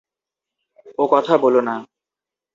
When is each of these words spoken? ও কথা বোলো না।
ও 0.97 1.03
কথা 1.11 1.33
বোলো 1.37 1.61
না। 1.61 1.75